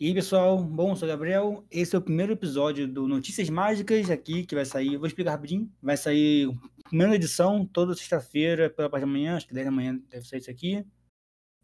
[0.00, 1.66] E aí, pessoal, bom, sou o Gabriel.
[1.68, 5.68] Esse é o primeiro episódio do Notícias Mágicas aqui, que vai sair, vou explicar rapidinho.
[5.82, 6.48] Vai sair
[6.84, 10.38] primeira edição toda sexta-feira, pela parte da manhã, acho que 10 da manhã deve sair
[10.38, 10.86] isso aqui.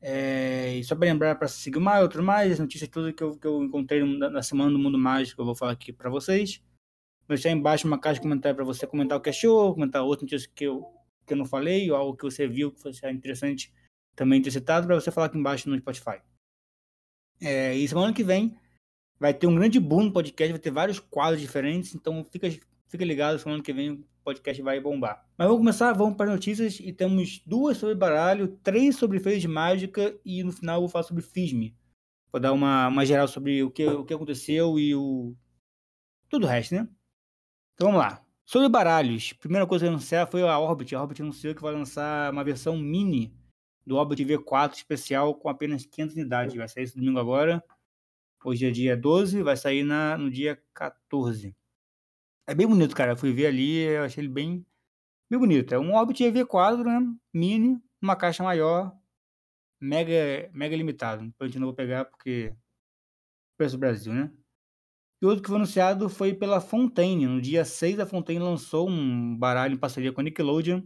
[0.01, 3.39] É, e só para lembrar para seguir mais, outro mais, as notícias tudo que eu,
[3.39, 6.61] que eu encontrei na semana do Mundo Mágico, eu vou falar aqui para vocês.
[7.29, 10.25] Vou deixar embaixo uma caixa de comentário para você comentar o que achou, comentar outra
[10.25, 10.85] notícia que eu,
[11.25, 13.73] que eu não falei, ou algo que você viu que fosse interessante
[14.16, 16.21] também ter citado, para você falar aqui embaixo no Spotify.
[17.45, 18.57] É, e semana que vem
[19.21, 22.48] vai ter um grande boom no podcast, vai ter vários quadros diferentes, então fica,
[22.89, 25.25] fica ligado, semana que vem o podcast vai bombar.
[25.37, 29.43] Mas vamos começar, vamos para as notícias e temos duas sobre baralho, três sobre feiras
[29.43, 31.75] de mágica e no final eu vou falar sobre FISM.
[32.33, 35.37] Vou dar uma, uma geral sobre o que, o que aconteceu e o.
[36.29, 36.88] tudo o resto, né?
[37.74, 38.24] Então vamos lá.
[38.47, 40.95] Sobre baralhos, primeira coisa a anunciar foi a Orbit.
[40.95, 43.33] A Orbit anunciou que vai lançar uma versão mini
[43.87, 46.55] do Orbit V4 especial com apenas 500 unidades.
[46.55, 47.62] Vai sair esse domingo agora.
[48.45, 51.57] Hoje é dia 12, vai sair na, no dia 14.
[52.46, 53.12] É bem bonito, cara.
[53.12, 54.66] Eu fui ver ali, eu achei ele bem,
[55.30, 55.74] bem bonito.
[55.74, 57.15] É um Orbit V4, né?
[57.32, 58.95] Mini, uma caixa maior,
[59.80, 61.32] mega, mega limitado.
[61.40, 62.55] A gente não vou pegar porque
[63.57, 64.31] preço Brasil, né?
[65.22, 67.27] E outro que foi anunciado foi pela Fontaine.
[67.27, 70.82] No dia 6, a Fontaine lançou um baralho em parceria com a Nickelodeon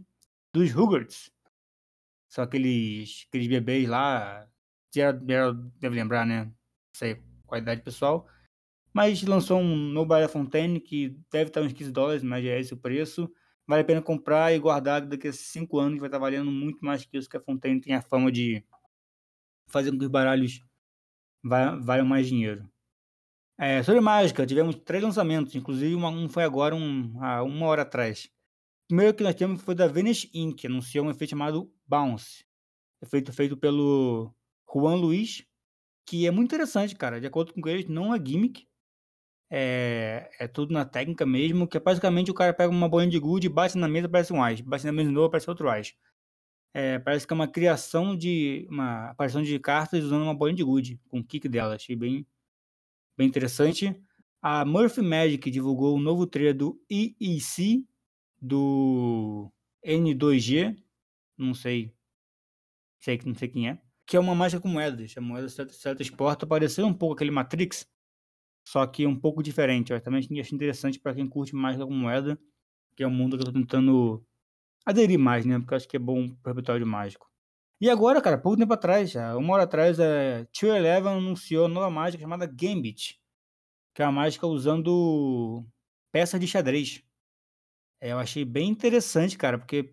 [0.53, 1.29] dos Rugerts.
[2.29, 4.47] São aqueles, aqueles bebês lá.
[4.93, 6.51] Já deve lembrar, né?
[6.95, 8.27] Sei qual idade pessoal.
[8.93, 12.77] Mas lançou um Nobel Fontaine que deve estar uns 15 dólares, mas é esse o
[12.77, 13.31] preço.
[13.67, 17.05] Vale a pena comprar e guardar daqui a 5 anos vai estar valendo muito mais
[17.05, 18.63] que isso que a Fontaine tem a fama de
[19.67, 20.63] fazer com que os baralhos
[21.43, 22.67] valham mais dinheiro.
[23.57, 28.31] É, sobre mágica, tivemos três lançamentos, inclusive um foi agora, um, há uma hora atrás
[28.89, 32.43] primeiro que nós temos foi da Venice Inc., que anunciou um efeito chamado Bounce.
[33.01, 34.33] Efeito feito pelo
[34.73, 35.45] Juan Luiz,
[36.05, 37.21] que é muito interessante, cara.
[37.21, 38.67] De acordo com eles, não é gimmick.
[39.51, 43.19] É, é tudo na técnica mesmo, que é basicamente o cara pega uma bolinha de
[43.19, 44.63] gude, bate na mesa, parece um ice.
[44.63, 45.93] Bate na mesa de novo, parece outro ice.
[46.73, 48.67] É, parece que é uma criação de...
[48.71, 51.75] uma aparição de cartas usando uma bolinha de gude, com o kick dela.
[51.75, 52.25] Achei bem,
[53.15, 53.95] bem interessante.
[54.41, 57.85] A Murphy Magic divulgou o um novo trailer do EEC,
[58.41, 59.51] do
[59.85, 60.75] N2G,
[61.37, 61.93] não sei,
[62.99, 65.15] sei não sei quem é, que é uma mágica com moedas.
[65.17, 67.87] A moeda certa exporta pareceu um pouco aquele Matrix,
[68.67, 69.93] só que um pouco diferente.
[69.93, 72.39] Eu também achei interessante para quem curte mágica com moeda,
[72.95, 74.25] que é um mundo que eu tô tentando
[74.85, 75.59] aderir mais, né?
[75.59, 77.29] Porque acho que é bom pro repertório mágico.
[77.81, 81.75] E agora, cara, pouco tempo atrás, já, uma hora atrás, a Tio Eleven anunciou uma
[81.75, 83.19] nova mágica chamada Gambit,
[83.95, 85.65] que é uma mágica usando
[86.11, 87.03] peças de xadrez.
[88.01, 89.83] É, eu achei bem interessante, cara, porque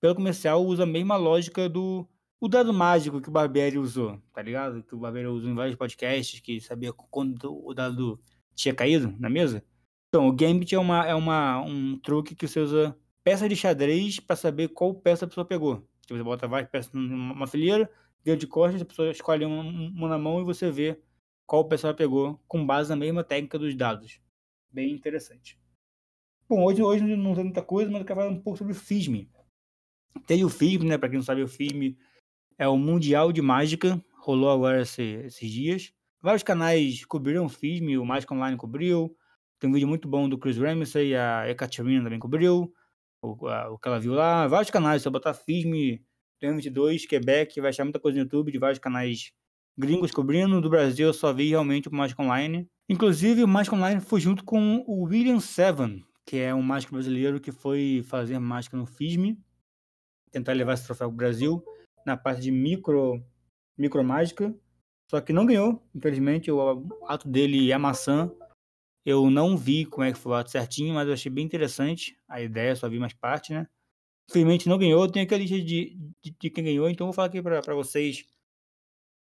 [0.00, 2.08] pelo comercial usa a mesma lógica do
[2.40, 4.82] o dado mágico que o Barbieri usou, tá ligado?
[4.82, 8.18] Que o Barbieri usou em vários podcasts, que sabia quando o dado
[8.54, 9.62] tinha caído na mesa.
[10.08, 14.18] Então, o Gambit é, uma, é uma, um truque que você usa peças de xadrez
[14.18, 15.86] para saber qual peça a pessoa pegou.
[16.00, 17.90] Tipo, você bota várias peças numa fileira,
[18.24, 20.98] vira de costas, a pessoa escolhe uma, uma na mão e você vê
[21.46, 24.18] qual peça ela pegou, com base na mesma técnica dos dados.
[24.72, 25.59] Bem interessante.
[26.50, 28.76] Bom, hoje, hoje não tem muita coisa, mas eu quero falar um pouco sobre o
[28.76, 29.28] FISM.
[30.26, 30.98] Tem o FISM, né?
[30.98, 31.96] Para quem não sabe, o FISM
[32.58, 35.92] é o Mundial de Mágica, rolou agora esse, esses dias.
[36.20, 39.16] Vários canais cobriram o FISM, o Mágica Online cobriu.
[39.60, 42.74] Tem um vídeo muito bom do Chris Ramsey, a Ekaterina também cobriu.
[43.22, 44.48] O, a, o que ela viu lá.
[44.48, 46.00] Vários canais, eu botar FISM
[46.40, 49.30] 2022, Quebec, vai achar muita coisa no YouTube de vários canais
[49.78, 50.60] gringos cobrindo.
[50.60, 52.68] Do Brasil eu só vi realmente o Mágica Online.
[52.88, 57.40] Inclusive, o Mágica Online foi junto com o William Seven, que é um mágico brasileiro
[57.40, 59.36] que foi fazer mágica no FISM,
[60.30, 61.64] tentar levar esse troféu para o Brasil,
[62.06, 63.22] na parte de micro,
[63.76, 64.54] micro mágica,
[65.10, 68.30] só que não ganhou, infelizmente, o ato dele é maçã,
[69.04, 72.16] eu não vi como é que foi o ato certinho, mas eu achei bem interessante
[72.28, 73.66] a ideia, só vi mais parte, né?
[74.28, 77.26] Infelizmente não ganhou, tem aqui a lista de, de, de quem ganhou, então vou falar
[77.28, 78.24] aqui para vocês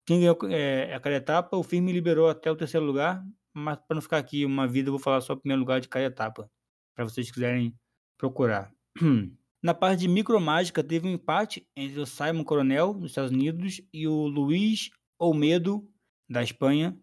[0.05, 4.02] quem ganhou é, aquela etapa, o FISM liberou até o terceiro lugar, mas para não
[4.02, 6.50] ficar aqui uma vida, eu vou falar só o primeiro lugar de cada etapa
[6.99, 7.73] para vocês quiserem
[8.19, 8.75] procurar.
[9.62, 14.09] Na parte de micromágica, teve um empate entre o Simon Coronel, dos Estados Unidos, e
[14.09, 15.89] o Luiz Olmedo,
[16.29, 17.00] da Espanha.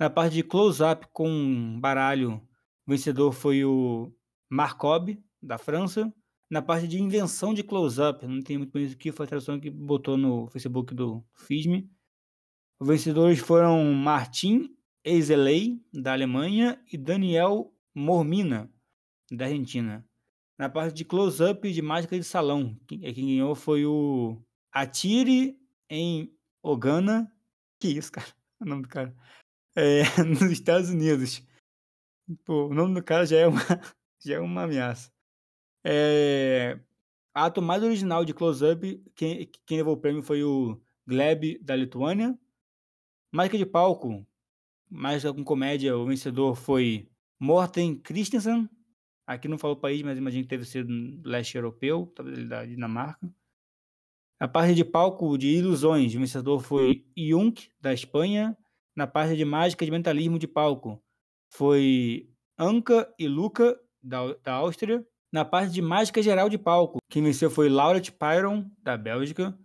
[0.00, 2.42] Na parte de close-up com baralho,
[2.86, 4.12] o vencedor foi o
[4.50, 6.12] Marcob, da França.
[6.50, 9.60] Na parte de invenção de close-up, não tem muito bem isso aqui, foi a tradução
[9.60, 11.88] que botou no Facebook do FISM.
[12.80, 18.68] Os vencedores foram Martin Eiseley, da Alemanha, e Daniel Mormina,
[19.30, 20.04] da Argentina.
[20.58, 24.40] Na parte de close-up de mágica de salão, quem, quem ganhou foi o
[24.72, 25.58] Atire
[25.90, 27.32] em Ogana.
[27.78, 28.26] Que isso, cara?
[28.58, 29.14] O nome do cara.
[29.76, 31.46] é, nos Estados Unidos.
[32.42, 33.60] Pô, o nome do cara já é uma,
[34.24, 35.12] já é uma ameaça.
[35.84, 36.80] É,
[37.34, 42.36] ato mais original de close-up, quem, quem levou o prêmio foi o Gleb, da Lituânia.
[43.30, 44.26] Mágica de palco,
[44.90, 47.08] mais com comédia, o vencedor foi
[47.38, 48.68] Morten Christensen.
[49.26, 53.28] Aqui não falou país, mas imagino que deve ser do leste europeu, talvez da Dinamarca.
[54.38, 58.56] A parte de palco de ilusões, o vencedor foi Junk, da Espanha.
[58.94, 61.02] Na parte de mágica de mentalismo de palco,
[61.52, 65.06] foi Anka e Luca, da, da Áustria.
[65.32, 69.58] Na parte de mágica geral de palco, quem venceu foi Lauret Pyron, da Bélgica.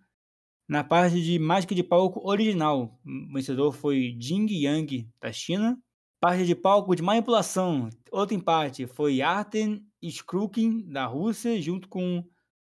[0.68, 5.78] Na parte de mágica de palco original, o vencedor foi Jing Yang, da China.
[6.19, 12.24] Parte de palco de manipulação, outro empate, foi Arten Skrukin, da Rússia, junto com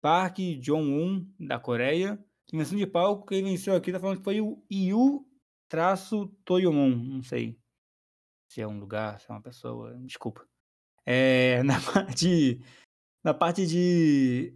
[0.01, 2.23] Park Jong-un, da Coreia.
[2.53, 5.25] Invenção de palco, quem venceu aqui tá falando que foi o Yu
[5.67, 7.59] traço Toyomon, não sei
[8.47, 10.47] se é um lugar, se é uma pessoa, desculpa.
[11.05, 12.61] É, na parte
[13.23, 14.55] na parte de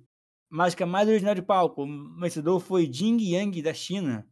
[0.50, 4.28] mágica mais original de palco, o vencedor foi Jing Yang da China.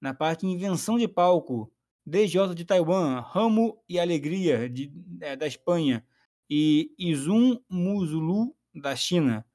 [0.00, 1.72] Na parte de invenção de palco,
[2.06, 6.04] DJ de Taiwan, Ramo e Alegria de, é, da Espanha
[6.50, 9.46] e Izum Muzulu da China.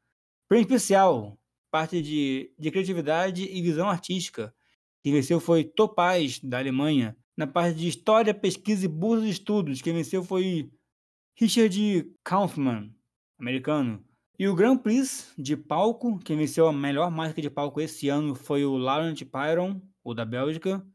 [0.47, 1.37] Prêmio especial,
[1.69, 4.53] parte de, de criatividade e visão artística.
[5.03, 7.17] Quem venceu foi Topaz, da Alemanha.
[7.35, 10.71] Na parte de história, pesquisa e bolsa de estudos, quem venceu foi
[11.35, 12.91] Richard Kaufman,
[13.37, 14.03] americano.
[14.39, 18.33] E o Grand Prix de palco, quem venceu a melhor mágica de palco esse ano
[18.33, 20.85] foi o Laurent Pyron, o da Bélgica.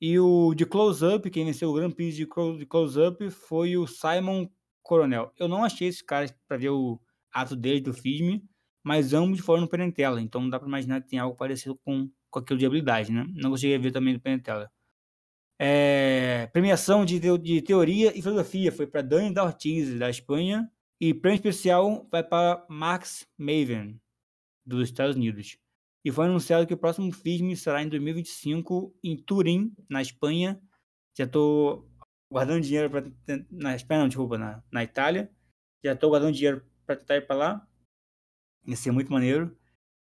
[0.00, 4.48] E o de close-up, quem venceu o Grand Prix de close-up foi o Simon
[4.82, 5.32] Coronel.
[5.38, 7.00] Eu não achei esse cara para ver o
[7.32, 8.44] ato dele do filme,
[8.82, 12.10] mas ambos foram no Penentela, então não dá para imaginar que tem algo parecido com,
[12.30, 13.26] com aquilo de habilidade, né?
[13.34, 14.70] Não consegui ver também no Penentela.
[15.58, 20.70] É, premiação de, de teoria e filosofia foi para Dani da Ortiz, da Espanha,
[21.00, 24.00] e prêmio especial vai para Max Maven,
[24.64, 25.58] dos Estados Unidos.
[26.06, 30.62] E foi anunciado que o próximo filme será em 2025 em Turim, na Espanha.
[31.18, 31.90] Já estou
[32.30, 33.10] guardando dinheiro para
[33.50, 35.28] na Espanha, não, desculpa, na, na Itália.
[35.84, 37.68] Já estou guardando dinheiro para tentar ir para lá.
[38.68, 39.58] Ia ser muito maneiro.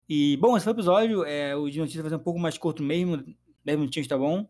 [0.10, 1.24] E, bom, esse foi o episódio.
[1.24, 3.24] É, o de notícia vai ser um pouco mais curto mesmo.
[3.64, 4.46] 10 minutinhos tá bom.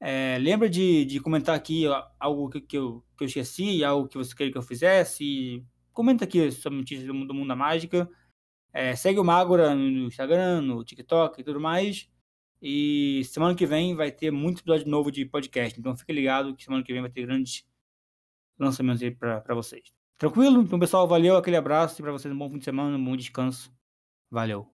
[0.00, 1.84] É, lembra de, de comentar aqui
[2.18, 5.64] algo que, que, eu, que eu esqueci, algo que você queria que eu fizesse.
[5.92, 8.10] Comenta aqui sobre notícias do mundo da mágica.
[8.78, 12.10] É, segue o Magora no Instagram, no TikTok e tudo mais.
[12.60, 15.80] E semana que vem vai ter muito episódio novo de podcast.
[15.80, 17.66] Então fique ligado que semana que vem vai ter grandes
[18.58, 19.94] lançamentos aí para vocês.
[20.18, 20.60] Tranquilo?
[20.60, 23.16] Então, pessoal, valeu, aquele abraço e para vocês um bom fim de semana, um bom
[23.16, 23.72] descanso.
[24.30, 24.64] Valeu.